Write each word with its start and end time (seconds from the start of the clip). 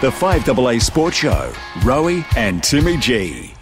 The 0.00 0.10
5AA 0.10 0.80
Sports 0.80 1.16
Show, 1.16 1.52
Rowie 1.80 2.24
and 2.36 2.62
Timmy 2.62 2.98
G. 2.98 3.52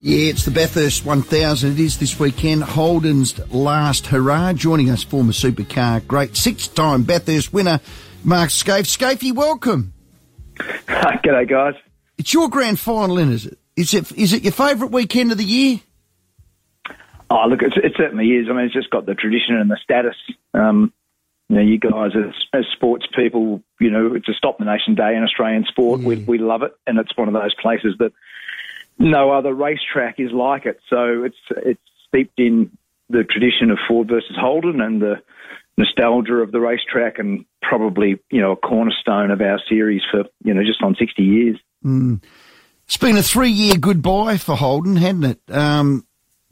Yeah, 0.00 0.30
it's 0.30 0.44
the 0.44 0.50
Bathurst 0.50 1.04
1000. 1.04 1.70
It 1.70 1.78
is 1.78 2.00
this 2.00 2.18
weekend. 2.18 2.64
Holden's 2.64 3.38
last 3.52 4.08
hurrah. 4.08 4.54
Joining 4.54 4.90
us, 4.90 5.04
former 5.04 5.30
supercar 5.30 6.04
great 6.04 6.36
six-time 6.36 7.04
Bathurst 7.04 7.52
winner, 7.52 7.78
Mark 8.24 8.50
Skaife. 8.50 8.88
Skaife, 8.88 9.32
welcome. 9.36 9.92
G'day, 10.56 11.48
guys. 11.48 11.74
It's 12.18 12.34
your 12.34 12.48
grand 12.50 12.80
final, 12.80 13.16
is 13.18 13.46
it? 13.46 13.58
Is 13.76 13.94
it, 13.94 14.10
is 14.18 14.32
it 14.32 14.42
your 14.42 14.52
favourite 14.52 14.92
weekend 14.92 15.30
of 15.30 15.38
the 15.38 15.44
year? 15.44 15.78
Oh, 17.30 17.46
look, 17.48 17.62
it 17.62 17.92
certainly 17.96 18.30
is. 18.30 18.48
I 18.50 18.52
mean, 18.52 18.64
it's 18.64 18.74
just 18.74 18.90
got 18.90 19.06
the 19.06 19.14
tradition 19.14 19.54
and 19.54 19.70
the 19.70 19.78
status. 19.80 20.16
Um, 20.54 20.92
you 21.54 21.60
know, 21.60 21.66
you 21.66 21.78
guys 21.78 22.10
as, 22.16 22.34
as 22.52 22.64
sports 22.72 23.06
people, 23.14 23.62
you 23.80 23.90
know, 23.90 24.14
it's 24.14 24.28
a 24.28 24.32
stop 24.32 24.58
the 24.58 24.64
nation 24.64 24.96
day 24.96 25.14
in 25.14 25.22
Australian 25.22 25.64
sport. 25.64 26.00
We, 26.00 26.16
we 26.16 26.38
love 26.38 26.62
it, 26.62 26.72
and 26.86 26.98
it's 26.98 27.16
one 27.16 27.28
of 27.28 27.34
those 27.34 27.54
places 27.54 27.94
that 28.00 28.12
no 28.98 29.30
other 29.30 29.54
racetrack 29.54 30.18
is 30.18 30.32
like 30.32 30.66
it. 30.66 30.80
So 30.90 31.22
it's 31.22 31.36
it's 31.50 31.80
steeped 32.08 32.38
in 32.40 32.76
the 33.08 33.22
tradition 33.22 33.70
of 33.70 33.78
Ford 33.86 34.08
versus 34.08 34.36
Holden 34.36 34.80
and 34.80 35.00
the 35.00 35.22
nostalgia 35.78 36.34
of 36.34 36.50
the 36.50 36.60
racetrack, 36.60 37.20
and 37.20 37.44
probably 37.62 38.18
you 38.30 38.40
know 38.40 38.52
a 38.52 38.56
cornerstone 38.56 39.30
of 39.30 39.40
our 39.40 39.60
series 39.68 40.02
for 40.10 40.24
you 40.42 40.54
know 40.54 40.62
just 40.64 40.82
on 40.82 40.96
sixty 40.98 41.22
years. 41.22 41.58
Mm. 41.84 42.20
It's 42.86 42.96
been 42.96 43.16
a 43.16 43.22
three-year 43.22 43.76
goodbye 43.78 44.38
for 44.38 44.56
Holden, 44.56 44.96
hasn't 44.96 45.24
it? 45.24 45.40
Um, 45.48 46.04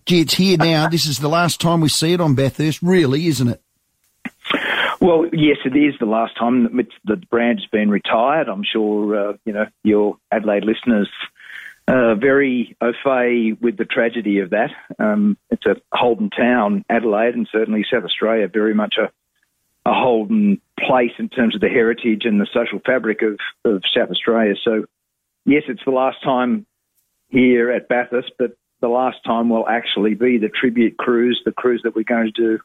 gee, 0.07 0.21
it's 0.21 0.35
here 0.35 0.57
now. 0.57 0.89
this 0.89 1.07
is 1.07 1.19
the 1.19 1.29
last 1.29 1.61
time 1.61 1.81
we 1.81 1.89
see 1.89 2.13
it 2.15 2.21
on 2.21 2.35
Bathurst, 2.35 2.81
really, 2.83 3.27
isn't 3.27 3.49
it? 3.49 3.63
Well, 5.03 5.27
yes, 5.33 5.57
it 5.65 5.77
is 5.77 5.95
the 5.99 6.07
last 6.07 6.39
time 6.39 6.77
that 6.77 6.87
the 7.05 7.17
brand 7.17 7.59
has 7.59 7.69
been 7.73 7.91
retired. 7.91 8.49
I'm 8.49 8.63
sure 8.63 9.31
uh, 9.31 9.33
you 9.45 9.53
know 9.53 9.67
your 9.83 10.19
Adelaide 10.31 10.65
listeners 10.65 11.11
uh, 11.89 12.15
very 12.15 12.77
au 12.81 12.93
fait 13.03 13.61
with 13.61 13.77
the 13.79 13.85
tragedy 13.85 14.39
of 14.39 14.51
that. 14.51 14.71
Um, 15.01 15.37
it's 15.51 15.67
a 15.67 15.75
Holden 15.93 16.31
town, 16.31 16.85
Adelaide, 16.89 17.35
and 17.35 17.49
certainly 17.51 17.85
South 17.93 18.05
Australia, 18.05 18.47
very 18.47 18.75
much 18.75 18.95
a, 18.97 19.11
a 19.91 19.93
Holden 19.93 20.61
place 20.79 21.11
in 21.19 21.29
terms 21.29 21.57
of 21.57 21.61
the 21.61 21.69
heritage 21.69 22.23
and 22.25 22.41
the 22.41 22.47
social 22.55 22.79
fabric 22.87 23.23
of, 23.23 23.41
of 23.65 23.83
South 23.93 24.09
Australia. 24.09 24.55
So, 24.63 24.85
yes, 25.45 25.65
it's 25.67 25.85
the 25.85 25.91
last 25.91 26.23
time 26.23 26.65
here 27.27 27.73
at 27.73 27.89
Bathurst, 27.89 28.31
but 28.39 28.57
the 28.81 28.87
last 28.87 29.19
time 29.27 29.49
will 29.49 29.69
actually 29.69 30.15
be 30.15 30.39
the 30.39 30.49
tribute 30.49 30.97
cruise, 30.97 31.43
the 31.45 31.51
cruise 31.51 31.81
that 31.83 31.97
we're 31.97 32.05
going 32.05 32.31
to 32.33 32.41
do 32.41 32.61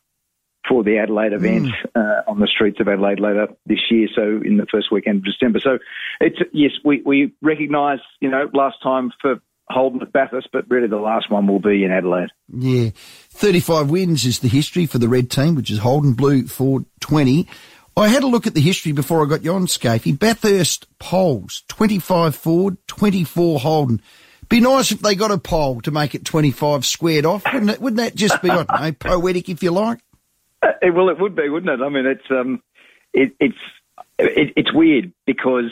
for 0.68 0.84
the 0.84 0.98
Adelaide 0.98 1.34
event 1.34 1.68
mm. 1.68 1.74
uh, 1.96 2.30
on 2.30 2.40
the 2.40 2.48
streets 2.48 2.80
of 2.80 2.88
Adelaide 2.88 3.20
later 3.20 3.48
this 3.66 3.80
year. 3.90 4.08
So 4.16 4.22
in 4.44 4.58
the 4.58 4.66
first 4.72 4.92
weekend 4.92 5.18
of 5.20 5.26
December. 5.26 5.60
So 5.64 5.80
it's 6.20 6.38
yes, 6.54 6.72
we 6.84 7.02
we 7.06 7.34
recognise 7.42 8.00
you 8.20 8.30
know 8.30 8.50
last 8.54 8.78
time 8.84 9.12
for 9.22 9.40
Holden 9.70 10.02
at 10.02 10.14
Bathurst, 10.14 10.50
but 10.54 10.70
really 10.70 10.88
the 10.88 10.98
last 10.98 11.30
one 11.30 11.48
will 11.48 11.60
be 11.60 11.84
in 11.84 11.92
Adelaide. 11.92 12.30
Yeah, 12.50 12.90
thirty-five 13.30 13.90
wins 13.90 14.26
is 14.26 14.40
the 14.40 14.48
history 14.48 14.86
for 14.86 14.98
the 14.98 15.10
red 15.10 15.30
team, 15.30 15.56
which 15.56 15.72
is 15.72 15.80
Holden 15.80 16.14
Blue 16.14 16.48
for 16.48 16.86
twenty. 17.00 17.48
I 17.98 18.10
had 18.10 18.22
a 18.22 18.28
look 18.28 18.46
at 18.46 18.54
the 18.54 18.62
history 18.62 18.92
before 18.92 19.26
I 19.26 19.30
got 19.30 19.44
you 19.44 19.54
on. 19.54 19.66
Bathurst 19.66 20.86
poles, 21.00 21.64
25 21.68 22.36
Ford, 22.36 22.78
24 22.86 23.60
Holden. 23.60 24.04
Be 24.50 24.60
nice 24.60 24.92
if 24.92 25.00
they 25.00 25.16
got 25.16 25.32
a 25.32 25.40
pole 25.40 25.82
to 25.82 25.90
make 25.90 26.14
it 26.14 26.24
25 26.24 26.86
squared 26.86 27.26
off, 27.26 27.44
wouldn't 27.52 27.72
it? 27.72 27.82
Wouldn't 27.82 27.98
that 27.98 28.14
just 28.14 28.40
be, 28.44 28.52
I 28.52 28.64
don't 28.64 28.82
know, 28.82 28.92
poetic 28.92 29.50
if 29.50 29.64
you 29.64 29.72
like? 29.72 30.00
It, 30.82 30.94
well, 30.94 31.10
it 31.10 31.20
would 31.20 31.36
be, 31.36 31.50
wouldn't 31.50 31.80
it? 31.80 31.84
I 31.84 31.90
mean, 31.90 32.06
it's 32.06 32.30
um, 32.32 32.62
it, 33.14 33.34
it's 33.40 33.58
it, 34.18 34.54
it's 34.56 34.74
weird 34.74 35.14
because 35.26 35.72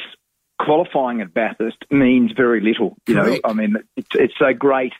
qualifying 0.59 1.21
at 1.21 1.33
Bathurst 1.33 1.77
means 1.91 2.31
very 2.31 2.61
little. 2.61 2.97
You 3.07 3.15
Correct. 3.15 3.43
know, 3.43 3.49
I 3.49 3.53
mean, 3.53 3.77
it's 3.95 4.09
it's 4.13 4.33
so 4.37 4.53
great 4.53 4.93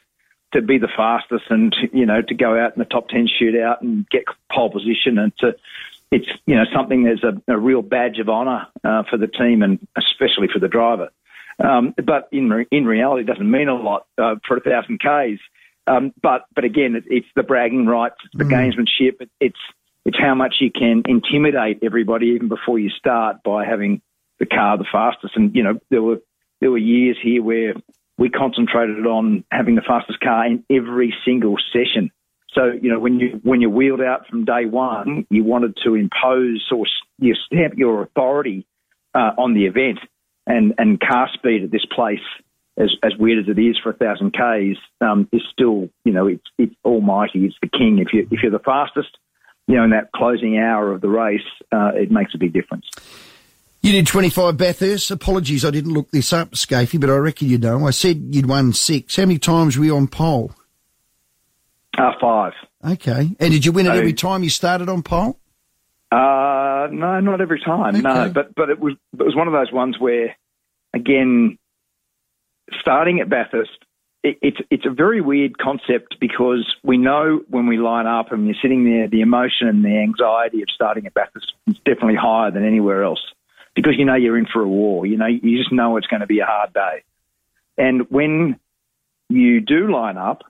to 0.53 0.61
be 0.61 0.77
the 0.77 0.87
fastest 0.87 1.45
and 1.49 1.75
you 1.91 2.05
know 2.05 2.21
to 2.21 2.33
go 2.33 2.57
out 2.57 2.75
in 2.75 2.79
the 2.79 2.85
top 2.85 3.09
ten 3.09 3.27
shootout 3.27 3.81
and 3.81 4.09
get 4.09 4.23
pole 4.51 4.69
position 4.69 5.17
and 5.17 5.37
to 5.39 5.55
it's 6.11 6.27
you 6.45 6.55
know 6.55 6.65
something 6.73 7.03
that's 7.03 7.23
a, 7.23 7.41
a 7.51 7.57
real 7.57 7.81
badge 7.81 8.19
of 8.19 8.29
honour 8.29 8.67
uh, 8.83 9.03
for 9.09 9.17
the 9.17 9.27
team 9.27 9.61
and 9.61 9.85
especially 9.97 10.47
for 10.51 10.59
the 10.59 10.67
driver. 10.67 11.09
Um, 11.63 11.93
but 12.03 12.27
in 12.31 12.49
re- 12.49 12.67
in 12.71 12.85
reality, 12.85 13.23
it 13.23 13.27
doesn't 13.27 13.49
mean 13.49 13.69
a 13.69 13.75
lot 13.75 14.07
uh, 14.17 14.35
for 14.47 14.57
a 14.57 14.61
thousand 14.61 14.99
k's. 14.99 15.39
Um, 15.87 16.13
but 16.21 16.45
but 16.55 16.63
again, 16.63 16.95
it, 16.95 17.03
it's 17.07 17.27
the 17.35 17.43
bragging 17.43 17.85
rights, 17.85 18.15
it's 18.25 18.37
the 18.37 18.43
mm. 18.43 18.51
gamesmanship, 18.51 19.21
it, 19.21 19.29
it's 19.39 19.59
it's 20.05 20.17
how 20.19 20.35
much 20.35 20.55
you 20.59 20.71
can 20.71 21.03
intimidate 21.07 21.79
everybody 21.83 22.27
even 22.27 22.47
before 22.47 22.77
you 22.77 22.89
start 22.89 23.37
by 23.43 23.65
having 23.65 24.01
the 24.39 24.45
car 24.45 24.77
the 24.77 24.85
fastest. 24.91 25.35
And 25.35 25.55
you 25.55 25.63
know 25.63 25.79
there 25.89 26.01
were 26.01 26.21
there 26.61 26.71
were 26.71 26.77
years 26.77 27.17
here 27.21 27.43
where 27.43 27.73
we 28.17 28.29
concentrated 28.29 29.05
on 29.05 29.43
having 29.51 29.75
the 29.75 29.81
fastest 29.81 30.19
car 30.19 30.45
in 30.45 30.63
every 30.69 31.13
single 31.25 31.57
session. 31.71 32.11
So 32.53 32.71
you 32.71 32.89
know 32.89 32.99
when 32.99 33.19
you 33.19 33.39
when 33.43 33.61
you 33.61 33.69
wheeled 33.69 34.01
out 34.01 34.27
from 34.27 34.45
day 34.45 34.65
one, 34.65 35.27
you 35.29 35.43
wanted 35.43 35.77
to 35.83 35.95
impose 35.95 36.65
or 36.71 36.85
you 37.19 37.35
stamp 37.45 37.75
your 37.77 38.01
authority 38.01 38.65
uh, 39.13 39.31
on 39.37 39.53
the 39.53 39.65
event 39.65 39.99
and 40.47 40.73
and 40.77 40.99
car 40.99 41.29
speed 41.33 41.63
at 41.63 41.71
this 41.71 41.85
place 41.85 42.19
as, 42.77 42.91
as 43.03 43.13
weird 43.17 43.43
as 43.43 43.49
it 43.49 43.59
is 43.59 43.77
for 43.81 43.91
a 43.91 43.93
thousand 43.93 44.31
k's, 44.31 44.77
um, 45.01 45.27
is 45.31 45.41
still, 45.51 45.89
you 46.03 46.11
know, 46.11 46.27
it's 46.27 46.43
it's 46.57 46.75
almighty. 46.83 47.45
It's 47.45 47.55
the 47.61 47.69
king. 47.69 47.99
If 47.99 48.13
you 48.13 48.27
if 48.31 48.41
you're 48.43 48.51
the 48.51 48.59
fastest, 48.59 49.17
you 49.67 49.75
know, 49.75 49.83
in 49.83 49.91
that 49.91 50.11
closing 50.13 50.57
hour 50.57 50.91
of 50.91 51.01
the 51.01 51.09
race, 51.09 51.41
uh, 51.71 51.91
it 51.95 52.11
makes 52.11 52.33
a 52.35 52.37
big 52.37 52.53
difference. 52.53 52.85
You 53.81 53.91
did 53.91 54.07
25 54.07 54.57
Bathurst. 54.57 55.11
Apologies, 55.11 55.63
I 55.63 55.69
didn't 55.69 55.93
look 55.93 56.09
this 56.09 56.33
up, 56.33 56.51
Skaife, 56.51 56.99
but 56.99 57.09
I 57.09 57.17
reckon 57.17 57.49
you 57.49 57.59
know. 57.59 57.85
I 57.85 57.91
said 57.91 58.29
you'd 58.31 58.47
won 58.47 58.73
six. 58.73 59.15
How 59.15 59.23
many 59.23 59.37
times 59.37 59.77
were 59.77 59.85
you 59.85 59.95
on 59.95 60.07
pole? 60.07 60.51
Uh, 61.97 62.11
five. 62.19 62.53
Okay. 62.83 63.29
And 63.39 63.53
did 63.53 63.65
you 63.65 63.71
win 63.71 63.85
it 63.85 63.93
every 63.93 64.13
time 64.13 64.43
you 64.43 64.49
started 64.49 64.89
on 64.89 65.03
pole? 65.03 65.39
Uh, 66.11 66.87
no, 66.91 67.19
not 67.19 67.41
every 67.41 67.59
time. 67.59 67.95
Okay. 67.95 68.01
No, 68.01 68.31
but 68.33 68.53
but 68.55 68.69
it 68.69 68.79
was 68.79 68.93
it 69.13 69.23
was 69.23 69.35
one 69.35 69.47
of 69.47 69.53
those 69.53 69.71
ones 69.71 69.99
where, 69.99 70.35
again, 70.93 71.57
starting 72.79 73.19
at 73.19 73.29
Bathurst, 73.29 73.85
it, 74.23 74.37
it's 74.41 74.57
it's 74.69 74.85
a 74.85 74.89
very 74.89 75.21
weird 75.21 75.57
concept 75.57 76.17
because 76.19 76.75
we 76.83 76.97
know 76.97 77.41
when 77.49 77.67
we 77.67 77.77
line 77.77 78.07
up 78.07 78.31
and 78.31 78.45
you're 78.45 78.55
sitting 78.61 78.83
there, 78.85 79.07
the 79.07 79.21
emotion 79.21 79.67
and 79.67 79.83
the 79.83 79.97
anxiety 79.97 80.61
of 80.61 80.69
starting 80.69 81.05
at 81.05 81.13
Bathurst 81.13 81.53
is 81.67 81.77
definitely 81.85 82.15
higher 82.15 82.51
than 82.51 82.65
anywhere 82.65 83.03
else 83.03 83.21
because 83.75 83.93
you 83.97 84.05
know 84.05 84.15
you're 84.15 84.37
in 84.37 84.47
for 84.51 84.61
a 84.61 84.67
war. 84.67 85.05
You 85.05 85.17
know, 85.17 85.27
you 85.27 85.57
just 85.57 85.71
know 85.71 85.97
it's 85.97 86.07
going 86.07 86.21
to 86.21 86.27
be 86.27 86.39
a 86.39 86.45
hard 86.45 86.73
day, 86.73 87.03
and 87.77 88.09
when 88.09 88.59
you 89.29 89.61
do 89.61 89.91
line 89.91 90.17
up, 90.17 90.43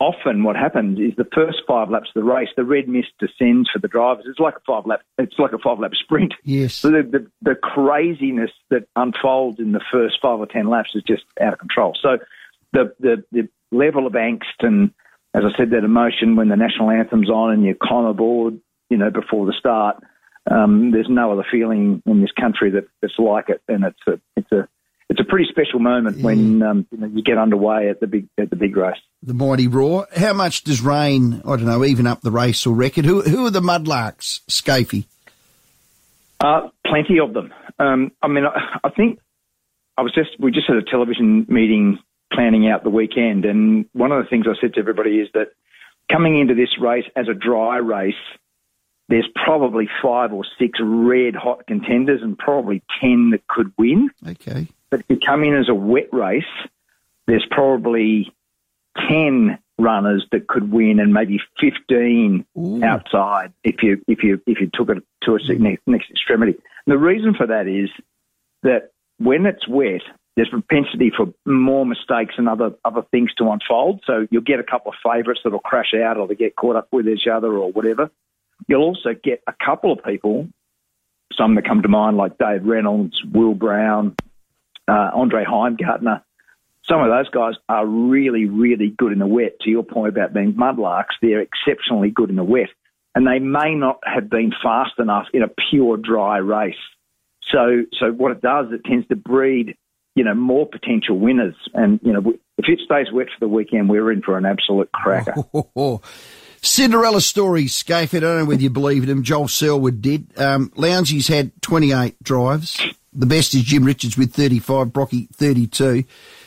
often 0.00 0.42
what 0.42 0.56
happens 0.56 0.98
is 0.98 1.14
the 1.16 1.28
first 1.34 1.58
five 1.66 1.90
laps 1.90 2.08
of 2.14 2.22
the 2.22 2.28
race, 2.28 2.48
the 2.56 2.64
red 2.64 2.88
mist 2.88 3.08
descends 3.18 3.70
for 3.70 3.78
the 3.78 3.88
drivers. 3.88 4.24
It's 4.28 4.40
like 4.40 4.56
a 4.56 4.60
five 4.66 4.86
lap. 4.86 5.00
It's 5.18 5.38
like 5.38 5.52
a 5.52 5.58
five 5.58 5.78
lap 5.78 5.92
sprint. 5.94 6.34
Yes. 6.42 6.74
So 6.74 6.90
the, 6.90 7.02
the, 7.02 7.30
the 7.42 7.54
craziness 7.54 8.50
that 8.70 8.86
unfolds 8.96 9.60
in 9.60 9.72
the 9.72 9.80
first 9.92 10.18
five 10.20 10.38
or 10.40 10.46
ten 10.46 10.68
laps 10.68 10.90
is 10.94 11.02
just 11.04 11.22
out 11.40 11.54
of 11.54 11.58
control. 11.58 11.96
So 12.00 12.18
the 12.72 12.94
the, 12.98 13.24
the 13.32 13.48
level 13.70 14.06
of 14.06 14.12
angst 14.14 14.60
and 14.60 14.90
as 15.34 15.42
I 15.44 15.56
said, 15.56 15.70
that 15.70 15.84
emotion 15.84 16.36
when 16.36 16.48
the 16.48 16.56
national 16.56 16.90
anthem's 16.90 17.28
on 17.28 17.52
and 17.52 17.64
you 17.64 17.74
climb 17.80 18.04
aboard, 18.04 18.60
you 18.88 18.96
know, 18.96 19.10
before 19.10 19.46
the 19.46 19.52
start. 19.58 19.96
Um, 20.48 20.92
there's 20.92 21.08
no 21.08 21.32
other 21.32 21.44
feeling 21.50 22.02
in 22.06 22.20
this 22.20 22.30
country 22.30 22.70
that, 22.70 22.84
that's 23.02 23.18
like 23.18 23.48
it, 23.48 23.62
and 23.66 23.84
it's 23.84 23.98
a 24.06 24.20
it's 24.36 24.52
a 24.52 24.68
it's 25.08 25.20
a 25.20 25.24
pretty 25.24 25.46
special 25.50 25.80
moment 25.80 26.18
yeah. 26.18 26.24
when 26.24 26.62
um, 26.62 26.86
you, 26.90 26.98
know, 26.98 27.06
you, 27.06 27.22
get 27.22 27.38
underway 27.38 27.88
at 27.90 28.00
the 28.00 28.06
big 28.06 28.28
at 28.38 28.50
the 28.50 28.56
big 28.56 28.76
race. 28.76 28.96
The 29.22 29.34
mighty 29.34 29.68
roar. 29.68 30.06
How 30.16 30.32
much 30.32 30.64
does 30.64 30.80
rain? 30.80 31.42
I 31.44 31.56
don't 31.56 31.66
know, 31.66 31.84
even 31.84 32.06
up 32.06 32.22
the 32.22 32.30
race 32.30 32.66
or 32.66 32.74
record. 32.74 33.04
Who 33.04 33.22
who 33.22 33.46
are 33.46 33.50
the 33.50 33.60
mudlarks, 33.60 34.40
Skaife? 34.48 35.04
Uh, 36.40 36.68
plenty 36.86 37.18
of 37.20 37.32
them. 37.32 37.52
Um, 37.78 38.12
I 38.22 38.28
mean, 38.28 38.44
I, 38.44 38.78
I, 38.84 38.90
think 38.90 39.18
I 39.96 40.02
was 40.02 40.12
just 40.14 40.30
we 40.38 40.50
just 40.50 40.66
had 40.66 40.76
a 40.76 40.82
television 40.82 41.46
meeting 41.48 41.98
planning 42.32 42.68
out 42.68 42.82
the 42.82 42.90
weekend, 42.90 43.44
and 43.44 43.86
one 43.92 44.10
of 44.12 44.22
the 44.22 44.28
things 44.28 44.46
I 44.48 44.60
said 44.60 44.74
to 44.74 44.80
everybody 44.80 45.20
is 45.20 45.28
that 45.34 45.48
coming 46.10 46.38
into 46.38 46.54
this 46.54 46.78
race 46.80 47.04
as 47.16 47.26
a 47.28 47.34
dry 47.34 47.76
race, 47.76 48.14
there's 49.08 49.28
probably 49.44 49.88
five 50.02 50.32
or 50.32 50.44
six 50.58 50.78
red 50.82 51.34
hot 51.34 51.66
contenders 51.66 52.20
and 52.22 52.38
probably 52.38 52.82
ten 53.00 53.30
that 53.30 53.46
could 53.46 53.72
win. 53.78 54.10
Okay. 54.26 54.68
But 54.94 55.00
if 55.00 55.06
you 55.08 55.26
come 55.26 55.42
in 55.42 55.56
as 55.56 55.68
a 55.68 55.74
wet 55.74 56.06
race, 56.12 56.44
there's 57.26 57.44
probably 57.50 58.32
10 59.08 59.58
runners 59.76 60.24
that 60.30 60.46
could 60.46 60.70
win 60.70 61.00
and 61.00 61.12
maybe 61.12 61.40
15 61.60 62.46
Ooh. 62.56 62.84
outside 62.84 63.52
if 63.64 63.82
you 63.82 64.00
if 64.06 64.22
you 64.22 64.40
if 64.46 64.60
you 64.60 64.70
took 64.72 64.90
it 64.90 65.02
to 65.24 65.34
a 65.34 65.54
next, 65.58 65.82
next 65.88 66.10
extremity. 66.10 66.52
And 66.52 66.94
the 66.94 66.96
reason 66.96 67.34
for 67.34 67.44
that 67.48 67.66
is 67.66 67.90
that 68.62 68.92
when 69.18 69.46
it's 69.46 69.66
wet, 69.66 70.02
there's 70.36 70.48
propensity 70.48 71.10
for 71.10 71.34
more 71.44 71.84
mistakes 71.84 72.34
and 72.38 72.48
other 72.48 72.74
other 72.84 73.02
things 73.10 73.34
to 73.38 73.50
unfold. 73.50 74.04
So 74.06 74.28
you'll 74.30 74.42
get 74.42 74.60
a 74.60 74.62
couple 74.62 74.92
of 74.92 74.98
favourites 75.02 75.40
that'll 75.42 75.58
crash 75.58 75.92
out 75.92 76.18
or 76.18 76.28
they 76.28 76.36
get 76.36 76.54
caught 76.54 76.76
up 76.76 76.86
with 76.92 77.08
each 77.08 77.26
other 77.26 77.52
or 77.52 77.72
whatever. 77.72 78.12
You'll 78.68 78.84
also 78.84 79.12
get 79.12 79.42
a 79.48 79.54
couple 79.54 79.90
of 79.90 80.04
people, 80.04 80.46
some 81.36 81.56
that 81.56 81.66
come 81.66 81.82
to 81.82 81.88
mind 81.88 82.16
like 82.16 82.38
Dave 82.38 82.64
Reynolds, 82.64 83.20
Will 83.24 83.54
Brown, 83.54 84.14
uh, 84.88 85.10
Andre 85.14 85.44
Heimgartner. 85.44 86.22
Some 86.88 87.00
of 87.00 87.08
those 87.08 87.30
guys 87.30 87.54
are 87.68 87.86
really, 87.86 88.44
really 88.44 88.90
good 88.90 89.12
in 89.12 89.18
the 89.18 89.26
wet. 89.26 89.58
To 89.62 89.70
your 89.70 89.82
point 89.82 90.10
about 90.10 90.34
being 90.34 90.52
mudlarks, 90.52 91.16
they're 91.22 91.40
exceptionally 91.40 92.10
good 92.10 92.28
in 92.30 92.36
the 92.36 92.44
wet. 92.44 92.68
And 93.14 93.26
they 93.26 93.38
may 93.38 93.74
not 93.74 94.00
have 94.04 94.28
been 94.28 94.52
fast 94.62 94.98
enough 94.98 95.26
in 95.32 95.42
a 95.42 95.48
pure 95.70 95.96
dry 95.96 96.38
race. 96.38 96.74
So, 97.50 97.84
so 97.98 98.10
what 98.10 98.32
it 98.32 98.42
does, 98.42 98.66
it 98.72 98.84
tends 98.84 99.06
to 99.08 99.16
breed, 99.16 99.76
you 100.14 100.24
know, 100.24 100.34
more 100.34 100.66
potential 100.66 101.18
winners. 101.18 101.54
And, 101.72 102.00
you 102.02 102.12
know, 102.12 102.34
if 102.58 102.66
it 102.68 102.80
stays 102.84 103.12
wet 103.12 103.28
for 103.28 103.40
the 103.40 103.48
weekend, 103.48 103.88
we're 103.88 104.10
in 104.12 104.22
for 104.22 104.36
an 104.36 104.44
absolute 104.44 104.90
cracker. 104.92 105.34
Cinderella 106.62 107.20
story, 107.20 107.64
Skaife. 107.64 108.16
I 108.16 108.20
don't 108.20 108.38
know 108.38 108.44
whether 108.46 108.62
you 108.62 108.70
believe 108.70 109.02
in 109.02 109.10
him. 109.10 109.22
Joel 109.22 109.48
Selwood 109.48 110.00
did. 110.00 110.32
Um, 110.38 110.72
had 111.28 111.62
28 111.62 112.22
drives. 112.22 112.80
The 113.14 113.26
best 113.26 113.54
is 113.54 113.62
Jim 113.62 113.84
Richards 113.84 114.18
with 114.18 114.32
35, 114.32 114.92
Brocky 114.92 115.28
32. 115.32 116.04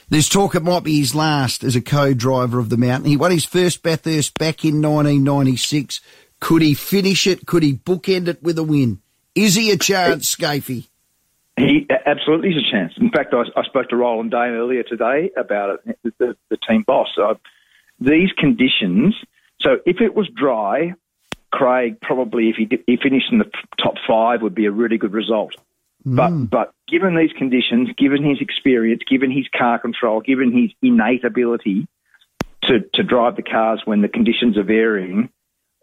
There's 0.09 0.27
talk 0.27 0.53
it 0.53 0.63
might 0.63 0.83
be 0.83 0.99
his 0.99 1.15
last 1.15 1.63
as 1.63 1.75
a 1.75 1.81
co-driver 1.81 2.59
of 2.59 2.69
the 2.69 2.77
mountain. 2.77 3.09
He 3.09 3.15
won 3.15 3.31
his 3.31 3.45
first 3.45 3.83
Bathurst 3.83 4.37
back 4.37 4.65
in 4.65 4.81
1996. 4.81 6.01
Could 6.39 6.61
he 6.61 6.73
finish 6.73 7.25
it? 7.25 7.45
Could 7.45 7.63
he 7.63 7.75
bookend 7.75 8.27
it 8.27 8.43
with 8.43 8.57
a 8.57 8.63
win? 8.63 8.99
Is 9.33 9.55
he 9.55 9.71
a 9.71 9.77
chance, 9.77 10.35
Skaifey? 10.35 10.87
He 11.57 11.87
absolutely 12.05 12.49
is 12.49 12.57
a 12.57 12.71
chance. 12.71 12.93
In 12.97 13.11
fact, 13.11 13.33
I, 13.33 13.43
I 13.59 13.63
spoke 13.63 13.89
to 13.89 13.95
Roland 13.95 14.31
Dane 14.31 14.53
earlier 14.53 14.83
today 14.83 15.31
about 15.37 15.79
it, 15.85 15.97
the, 16.19 16.35
the 16.49 16.57
team 16.67 16.83
boss. 16.85 17.07
These 17.99 18.31
conditions. 18.37 19.15
So 19.61 19.77
if 19.85 20.01
it 20.01 20.13
was 20.15 20.29
dry, 20.35 20.93
Craig 21.51 21.99
probably, 22.01 22.49
if 22.49 22.57
he, 22.57 22.65
did, 22.65 22.83
he 22.85 22.97
finished 23.01 23.31
in 23.31 23.39
the 23.39 23.49
top 23.81 23.95
five, 24.07 24.41
would 24.41 24.53
be 24.53 24.65
a 24.65 24.71
really 24.71 24.97
good 24.97 25.13
result. 25.13 25.55
Mm. 26.07 26.15
But 26.15 26.49
but 26.49 26.73
given 26.87 27.15
these 27.17 27.31
conditions, 27.37 27.89
given 27.97 28.23
his 28.23 28.39
experience, 28.39 29.01
given 29.09 29.29
his 29.29 29.45
car 29.55 29.77
control, 29.77 30.21
given 30.21 30.55
his 30.55 30.71
innate 30.81 31.25
ability 31.25 31.87
to 32.63 32.79
to 32.93 33.03
drive 33.03 33.35
the 33.35 33.43
cars 33.43 33.81
when 33.83 34.01
the 34.01 34.07
conditions 34.07 34.57
are 34.57 34.63
varying, 34.63 35.29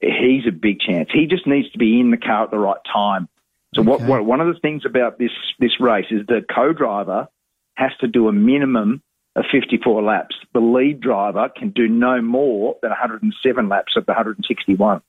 he's 0.01 0.47
a 0.49 0.53
big 0.53 0.81
chance. 0.81 1.11
He 1.13 1.27
just 1.27 1.47
needs 1.47 1.71
to 1.73 1.79
be 1.79 2.01
in 2.01 2.11
the 2.11 2.17
car 2.17 2.45
at 2.45 2.51
the 2.51 2.59
right 2.59 2.81
time. 2.91 3.29
So 3.75 3.83
okay. 3.83 3.91
what, 3.91 4.01
what, 4.03 4.25
one 4.25 4.41
of 4.41 4.47
the 4.47 4.59
things 4.61 4.85
about 4.87 5.19
this 5.19 5.33
this 5.59 5.79
race 5.79 6.07
is 6.11 6.27
the 6.27 6.43
co-driver 6.55 7.29
has 7.75 7.91
to 8.01 8.09
do 8.09 8.29
a 8.29 8.33
minimum 8.33 9.03
of 9.37 9.45
54 9.53 10.03
laps. 10.03 10.37
The 10.55 10.61
lead 10.61 11.01
driver 11.01 11.51
can 11.55 11.71
do 11.71 11.89
no 11.89 12.23
more 12.23 12.77
than 12.81 12.91
107 12.91 13.69
laps 13.69 13.95
of 13.97 14.07
the 14.07 14.13
161. 14.13 15.03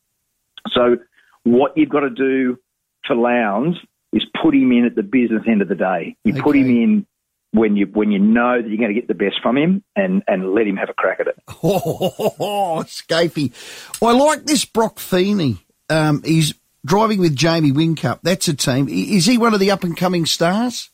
So 0.73 0.97
what 1.43 1.77
you've 1.77 1.89
got 1.89 1.99
to 2.01 2.09
do 2.09 2.57
for 3.05 3.15
Lowndes 3.15 3.77
is 4.15 4.25
put 4.41 4.55
him 4.55 4.71
in 4.71 4.85
at 4.85 4.95
the 4.95 5.03
business 5.03 5.43
end 5.45 5.61
of 5.61 5.67
the 5.67 5.75
day. 5.75 6.15
You 6.23 6.33
okay. 6.33 6.41
put 6.41 6.55
him 6.55 6.69
in 6.69 7.05
when 7.51 7.75
you 7.75 7.85
when 7.85 8.11
you 8.11 8.19
know 8.19 8.61
that 8.61 8.67
you're 8.67 8.77
going 8.77 8.93
to 8.93 8.99
get 8.99 9.07
the 9.07 9.13
best 9.13 9.35
from 9.43 9.57
him 9.57 9.83
and, 9.95 10.23
and 10.27 10.53
let 10.53 10.65
him 10.65 10.77
have 10.77 10.89
a 10.89 10.93
crack 10.93 11.19
at 11.19 11.27
it. 11.27 11.35
Oh, 11.63 12.83
Skaifey. 12.87 13.53
I 14.01 14.11
like 14.11 14.45
this 14.45 14.65
Broc 14.65 14.99
Feeney. 14.99 15.65
Um, 15.89 16.23
he's 16.23 16.53
driving 16.85 17.19
with 17.19 17.35
Jamie 17.35 17.71
Whincup. 17.71 18.19
That's 18.23 18.47
a 18.47 18.53
team. 18.53 18.87
Is 18.89 19.25
he 19.25 19.37
one 19.37 19.53
of 19.53 19.59
the 19.59 19.71
up 19.71 19.83
and 19.83 19.95
coming 19.97 20.25
stars? 20.25 20.89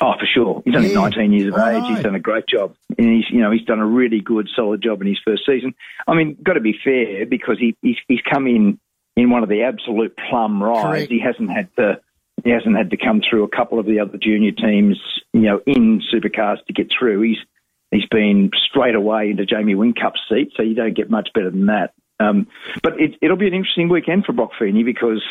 Oh, 0.00 0.12
for 0.18 0.26
sure. 0.26 0.62
He's 0.64 0.74
only 0.74 0.92
yeah. 0.92 1.00
19 1.00 1.32
years 1.32 1.54
of 1.54 1.60
age. 1.60 1.84
He's 1.88 2.02
done 2.02 2.14
a 2.14 2.20
great 2.20 2.46
job, 2.46 2.74
and 2.96 3.06
he's 3.06 3.24
you 3.30 3.40
know 3.40 3.50
he's 3.50 3.64
done 3.64 3.80
a 3.80 3.86
really 3.86 4.20
good, 4.20 4.48
solid 4.54 4.82
job 4.82 5.00
in 5.02 5.08
his 5.08 5.18
first 5.24 5.44
season. 5.44 5.74
I 6.06 6.14
mean, 6.14 6.36
got 6.42 6.54
to 6.54 6.60
be 6.60 6.78
fair 6.82 7.26
because 7.26 7.58
he 7.58 7.76
he's, 7.82 7.96
he's 8.08 8.20
come 8.22 8.46
in 8.46 8.78
in 9.16 9.30
one 9.30 9.42
of 9.42 9.48
the 9.48 9.62
absolute 9.62 10.16
plum 10.16 10.62
rides. 10.62 10.82
Correct. 10.82 11.12
He 11.12 11.20
hasn't 11.20 11.50
had 11.50 11.74
to 11.76 12.00
he 12.44 12.50
hasn't 12.50 12.76
had 12.76 12.90
to 12.90 12.96
come 12.96 13.22
through 13.28 13.44
a 13.44 13.48
couple 13.48 13.78
of 13.78 13.86
the 13.86 14.00
other 14.00 14.18
junior 14.18 14.52
teams, 14.52 14.98
you 15.32 15.42
know, 15.42 15.60
in 15.66 16.02
supercars 16.12 16.64
to 16.66 16.72
get 16.72 16.88
through. 16.96 17.22
He's 17.22 17.38
he's 17.90 18.06
been 18.06 18.50
straight 18.68 18.94
away 18.94 19.30
into 19.30 19.46
Jamie 19.46 19.74
Whincup's 19.74 20.20
seat, 20.28 20.52
so 20.56 20.62
you 20.62 20.74
don't 20.74 20.96
get 20.96 21.10
much 21.10 21.30
better 21.34 21.50
than 21.50 21.66
that. 21.66 21.92
Um, 22.20 22.48
but 22.82 23.00
it, 23.00 23.16
will 23.22 23.36
be 23.36 23.48
an 23.48 23.54
interesting 23.54 23.88
weekend 23.88 24.26
for 24.26 24.32
Broc 24.32 24.50
Feeney 24.58 24.82
because 24.82 25.22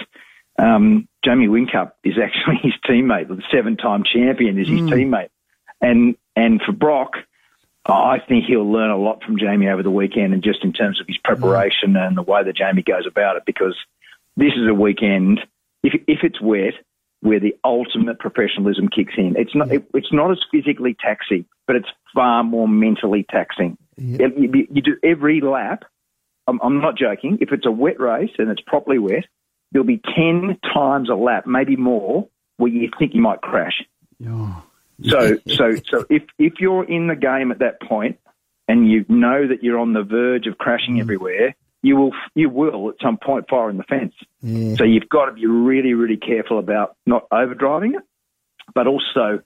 um, 0.57 1.07
Jamie 1.23 1.47
Whincup 1.47 1.91
is 2.03 2.15
actually 2.21 2.57
his 2.63 2.73
teammate. 2.87 3.27
The 3.27 3.41
seven-time 3.51 4.03
champion 4.03 4.57
is 4.59 4.67
his 4.67 4.81
mm. 4.81 4.89
teammate, 4.89 5.29
and 5.81 6.15
and 6.35 6.61
for 6.61 6.71
Broc, 6.71 7.13
I 7.85 8.19
think 8.19 8.45
he'll 8.45 8.69
learn 8.69 8.89
a 8.89 8.97
lot 8.97 9.23
from 9.23 9.37
Jamie 9.37 9.69
over 9.69 9.83
the 9.83 9.91
weekend, 9.91 10.33
and 10.33 10.43
just 10.43 10.63
in 10.63 10.73
terms 10.73 10.99
of 10.99 11.07
his 11.07 11.17
preparation 11.17 11.93
mm. 11.93 12.07
and 12.07 12.17
the 12.17 12.23
way 12.23 12.43
that 12.43 12.55
Jamie 12.55 12.83
goes 12.83 13.05
about 13.07 13.37
it, 13.37 13.43
because 13.45 13.75
this 14.35 14.53
is 14.55 14.67
a 14.67 14.73
weekend. 14.73 15.39
If 15.83 15.93
if 16.07 16.19
it's 16.23 16.41
wet, 16.41 16.73
where 17.21 17.39
the 17.39 17.55
ultimate 17.63 18.19
professionalism 18.19 18.87
kicks 18.87 19.13
in. 19.17 19.35
It's 19.37 19.53
not 19.55 19.71
it, 19.71 19.85
it's 19.93 20.11
not 20.11 20.31
as 20.31 20.39
physically 20.51 20.95
taxing, 20.99 21.45
but 21.67 21.75
it's 21.75 21.89
far 22.13 22.43
more 22.43 22.67
mentally 22.67 23.25
taxing. 23.29 23.77
Yeah. 23.97 24.27
You, 24.37 24.67
you, 24.71 24.81
do 24.81 24.97
every 25.03 25.41
lap. 25.41 25.83
I'm, 26.47 26.59
I'm 26.63 26.81
not 26.81 26.97
joking. 26.97 27.39
If 27.41 27.51
it's 27.51 27.65
a 27.65 27.71
wet 27.71 27.99
race 27.99 28.31
and 28.37 28.49
it's 28.49 28.61
properly 28.65 28.99
wet, 28.99 29.25
there'll 29.71 29.85
be 29.85 30.01
ten 30.15 30.57
times 30.73 31.09
a 31.09 31.15
lap, 31.15 31.45
maybe 31.45 31.75
more, 31.75 32.27
where 32.57 32.71
you 32.71 32.89
think 32.97 33.13
you 33.13 33.21
might 33.21 33.41
crash. 33.41 33.83
Oh. 34.25 34.63
So 35.03 35.37
so 35.47 35.75
so 35.89 36.05
if 36.09 36.23
if 36.37 36.53
you're 36.59 36.83
in 36.83 37.07
the 37.07 37.15
game 37.15 37.51
at 37.51 37.59
that 37.59 37.81
point 37.81 38.19
and 38.67 38.89
you 38.89 39.05
know 39.07 39.47
that 39.47 39.63
you're 39.63 39.79
on 39.79 39.93
the 39.93 40.03
verge 40.03 40.45
of 40.45 40.57
crashing 40.57 40.95
mm. 40.95 41.01
everywhere, 41.01 41.55
you 41.81 41.95
will 41.95 42.11
you 42.35 42.49
will 42.49 42.89
at 42.89 42.95
some 43.01 43.17
point 43.17 43.49
fire 43.49 43.69
in 43.69 43.77
the 43.77 43.83
fence. 43.83 44.13
So 44.77 44.83
you've 44.83 45.09
got 45.09 45.25
to 45.25 45.33
be 45.33 45.45
really 45.45 45.93
really 45.93 46.17
careful 46.17 46.59
about 46.59 46.95
not 47.05 47.29
overdriving 47.29 47.95
it, 47.95 48.03
but 48.73 48.87
also 48.87 49.41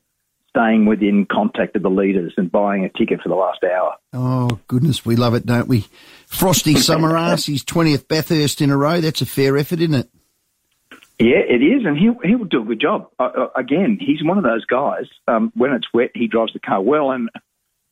staying 0.50 0.86
within 0.86 1.26
contact 1.26 1.76
of 1.76 1.82
the 1.82 1.90
leaders 1.90 2.34
and 2.38 2.52
buying 2.52 2.86
a 2.86 2.90
ticket 2.90 3.22
for 3.22 3.30
the 3.30 3.36
last 3.36 3.64
hour. 3.64 3.96
Oh 4.14 4.60
goodness, 4.68 5.06
we 5.06 5.16
love 5.16 5.34
it, 5.34 5.46
don't 5.46 5.68
we? 5.68 5.86
Frosty 6.28 6.74
Summerarse, 6.76 7.48
his 7.48 7.64
twentieth 7.64 8.08
Bathurst 8.08 8.62
in 8.62 8.70
a 8.70 8.78
row. 8.78 9.02
That's 9.02 9.22
a 9.22 9.26
fair 9.26 9.58
effort, 9.58 9.80
isn't 9.80 9.96
it? 9.96 10.10
Yeah, 11.20 11.42
it 11.48 11.62
is, 11.62 11.86
and 11.86 11.98
he'll 11.98 12.18
he'll 12.24 12.46
do 12.46 12.64
a 12.64 12.66
good 12.66 12.82
job. 12.82 13.10
Uh, 13.20 13.48
again, 13.56 13.98
he's 14.00 14.24
one 14.24 14.38
of 14.38 14.44
those 14.44 14.66
guys. 14.66 15.06
Um, 15.28 15.52
when 15.56 15.72
it's 15.72 15.88
wet, 15.94 16.12
he 16.16 16.28
drives 16.28 16.54
the 16.54 16.60
car 16.60 16.82
well, 16.82 17.12
and 17.12 17.30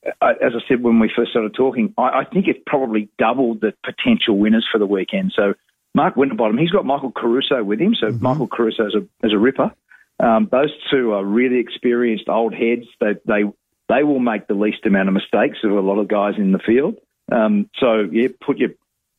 as 0.03 0.53
I 0.56 0.68
said 0.68 0.81
when 0.81 1.00
we 1.00 1.12
first 1.15 1.31
started 1.31 1.53
talking, 1.53 1.94
I, 1.98 2.21
I 2.21 2.24
think 2.25 2.48
it's 2.48 2.59
probably 2.65 3.09
doubled 3.18 3.62
the 3.62 3.74
potential 3.83 4.38
winners 4.38 4.68
for 4.71 4.80
the 4.80 4.86
weekend. 4.86 5.33
So 5.36 5.53
Mark 5.94 6.15
Winterbottom, 6.15 6.57
he's 6.57 6.71
got 6.71 6.86
Michael 6.86 7.12
Caruso 7.12 7.63
with 7.63 7.80
him. 7.80 7.95
So 7.95 8.07
mm-hmm. 8.07 8.24
Michael 8.24 8.48
Caruso 8.48 8.88
is 8.88 8.95
a, 8.95 9.27
is 9.27 9.33
a 9.33 9.38
ripper. 9.38 9.71
Um, 10.19 10.48
those 10.51 10.71
two 10.92 11.13
are 11.13 11.24
really 11.24 11.59
experienced 11.59 12.30
old 12.30 12.53
heads. 12.53 12.86
They, 13.00 13.13
they, 13.25 13.44
they 13.89 14.03
will 14.03 14.19
make 14.19 14.48
the 14.48 14.53
least 14.53 14.86
amount 14.86 15.10
of 15.10 15.13
mistakes 15.13 15.58
of 15.63 15.72
a 15.72 15.81
lot 15.81 16.00
of 16.00 16.08
guys 16.08 16.36
in 16.38 16.51
the 16.51 16.60
field. 16.60 16.96
Um, 17.31 17.70
so 17.79 18.08
yeah, 18.12 18.27
put 18.39 18.58
your, 18.58 18.70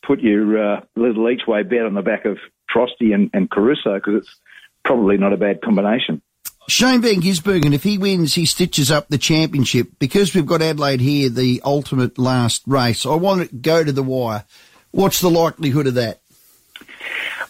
put 0.05 0.21
your, 0.21 0.77
uh, 0.77 0.81
little 0.97 1.29
each 1.31 1.47
way 1.47 1.63
bet 1.63 1.87
on 1.87 1.95
the 1.95 2.03
back 2.03 2.25
of 2.25 2.39
Frosty 2.73 3.13
and, 3.13 3.31
and 3.33 3.51
Caruso 3.51 3.95
because 3.95 4.23
it's 4.23 4.37
probably 4.85 5.17
not 5.17 5.33
a 5.33 5.37
bad 5.37 5.61
combination. 5.63 6.23
Shane 6.69 7.03
Van 7.03 7.21
Gisbergen, 7.21 7.75
if 7.75 7.83
he 7.83 7.99
wins, 7.99 8.35
he 8.35 8.47
stitches 8.47 8.91
up 8.91 9.09
the 9.09 9.19
championship. 9.19 9.89
Because 9.99 10.35
we've 10.35 10.47
got 10.47 10.63
Adelaide 10.63 11.01
here, 11.01 11.29
the 11.29 11.61
ultimate 11.65 12.19
last 12.19 12.63
race, 12.67 13.05
I 13.05 13.15
want 13.15 13.49
to 13.49 13.57
go 13.57 13.83
to 13.83 13.93
the 13.93 14.03
wire. 14.03 14.45
What's 14.91 15.21
the 15.21 15.31
likelihood 15.31 15.87
of 15.87 15.95
that? 15.95 16.21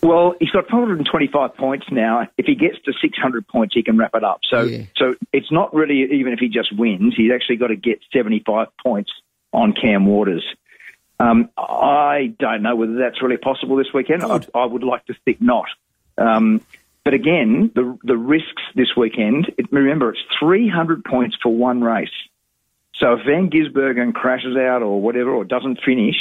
Well, 0.02 0.35
he's 0.40 0.50
got 0.50 0.69
425 0.69 1.57
points 1.57 1.87
now. 1.90 2.28
If 2.37 2.47
he 2.47 2.57
gets 2.57 2.76
to 2.87 2.92
600 2.92 3.47
points, 3.47 3.75
he 3.75 3.85
can 3.85 3.97
wrap 3.97 4.14
it 4.14 4.25
up. 4.25 4.40
So, 4.50 4.62
yeah. 4.62 4.85
so 4.97 5.14
it's 5.33 5.52
not 5.52 5.73
really 5.73 6.02
even 6.14 6.33
if 6.33 6.40
he 6.40 6.49
just 6.49 6.76
wins. 6.76 7.14
He's 7.16 7.31
actually 7.33 7.57
got 7.57 7.69
to 7.69 7.76
get 7.76 8.00
75 8.12 8.69
points 8.83 9.12
on 9.52 9.75
Cam 9.75 10.07
Waters. 10.07 10.45
Um, 11.21 11.50
I 11.57 12.35
don't 12.37 12.62
know 12.62 12.75
whether 12.75 12.95
that's 12.95 13.23
really 13.23 13.37
possible 13.37 13.76
this 13.76 13.92
weekend. 13.95 14.25
I, 14.25 14.40
I, 14.57 14.64
would 14.64 14.83
like 14.83 15.07
to 15.07 15.14
think 15.25 15.40
not. 15.40 15.66
Um, 16.19 16.62
but 17.04 17.14
again, 17.14 17.71
the 17.75 17.99
the 18.04 18.16
risks 18.16 18.62
this 18.75 18.90
weekend. 18.97 19.52
It, 19.59 19.66
remember, 19.73 20.11
it's 20.11 20.21
300 20.40 21.04
points 21.04 21.37
for 21.42 21.54
one 21.54 21.82
race. 21.82 22.09
So 22.94 23.14
if 23.14 23.21
Van 23.26 23.50
Gisbergen 23.50 24.14
crashes 24.14 24.56
out 24.56 24.82
or 24.82 25.00
whatever 25.00 25.30
or 25.30 25.44
doesn't 25.44 25.80
finish, 25.85 26.14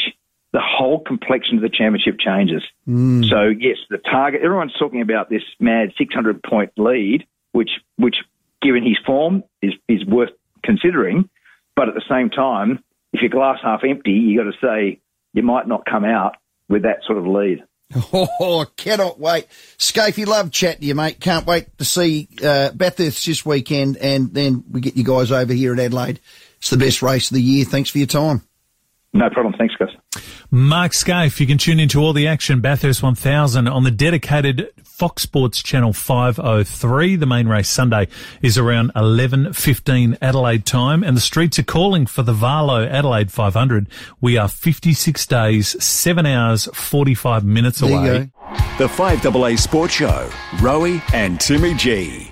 the 0.53 0.61
whole 0.61 1.00
complexion 1.00 1.57
of 1.57 1.61
the 1.61 1.69
championship 1.69 2.17
changes. 2.19 2.63
Mm. 2.88 3.29
So 3.29 3.43
yes, 3.47 3.77
the 3.89 4.00
target. 4.00 4.41
Everyone's 4.41 4.73
talking 4.77 5.01
about 5.01 5.29
this 5.29 5.43
mad 5.59 5.93
600 5.97 6.41
point 6.43 6.71
lead, 6.77 7.25
which 7.51 7.71
which 7.97 8.15
given 8.61 8.83
his 8.83 8.97
form 9.05 9.43
is 9.61 9.73
is 9.88 10.05
worth 10.05 10.31
considering. 10.63 11.29
But 11.75 11.89
at 11.89 11.95
the 11.95 12.03
same 12.09 12.29
time, 12.29 12.83
if 13.13 13.21
your 13.21 13.29
glass 13.29 13.59
half 13.61 13.81
empty, 13.88 14.11
you 14.11 14.38
got 14.38 14.51
to 14.51 14.57
say 14.61 15.00
you 15.33 15.43
might 15.43 15.67
not 15.67 15.85
come 15.85 16.05
out 16.05 16.38
with 16.69 16.83
that 16.83 17.03
sort 17.05 17.17
of 17.17 17.27
lead. 17.27 17.63
Oh, 18.13 18.65
cannot 18.77 19.19
wait. 19.19 19.48
Skaifey, 19.77 20.25
love 20.25 20.51
chatting 20.51 20.81
to 20.81 20.88
you, 20.88 20.95
mate. 20.95 21.19
Can't 21.19 21.45
wait 21.45 21.77
to 21.77 21.86
see 21.86 22.27
uh, 22.43 22.71
Bathurst 22.71 23.25
this 23.25 23.45
weekend, 23.45 23.98
and 23.98 24.33
then 24.33 24.63
we 24.69 24.81
get 24.81 24.95
you 24.95 25.03
guys 25.03 25.31
over 25.31 25.53
here 25.53 25.74
at 25.74 25.79
Adelaide. 25.79 26.19
It's 26.57 26.69
the 26.69 26.77
best 26.77 27.01
race 27.01 27.31
of 27.31 27.36
the 27.36 27.41
year. 27.41 27.65
Thanks 27.65 27.89
for 27.89 27.98
your 27.98 28.07
time. 28.07 28.41
No 29.13 29.29
problem. 29.29 29.55
Thanks, 29.57 29.75
guys. 29.75 29.89
Mark 30.50 30.91
Skaife, 30.91 31.39
you 31.39 31.48
can 31.48 31.58
tune 31.58 31.80
into 31.80 32.01
all 32.01 32.12
the 32.12 32.27
action 32.27 32.60
Bathurst 32.60 33.01
1000 33.01 33.68
on 33.68 33.84
the 33.84 33.91
dedicated 33.91 34.70
Fox 34.84 35.24
Sports 35.24 35.63
Channel 35.63 35.94
503. 35.94 37.15
The 37.15 37.25
main 37.25 37.48
race 37.48 37.70
Sunday 37.70 38.10
is 38.41 38.58
around 38.58 38.91
11.15 38.94 40.18
Adelaide 40.22 40.65
time 40.65 41.03
and 41.03 41.15
the 41.15 41.22
streets 41.22 41.58
are 41.58 41.63
calling 41.63 42.06
for 42.06 42.24
the 42.24 42.34
VAILO 42.34 42.86
Adelaide 42.89 43.32
500. 43.32 43.88
We 44.20 44.38
are 44.38 44.50
56 44.50 45.25
days, 45.27 45.82
7 45.84 46.25
hours, 46.25 46.65
45 46.74 47.46
minutes 47.46 47.82
away. 47.82 48.32
The 48.77 48.88
5AA 48.88 49.58
Sports 49.58 49.94
Show, 49.94 50.30
Rowie 50.58 51.01
and 51.13 51.39
Timmy 51.39 51.74
G. 51.75 52.30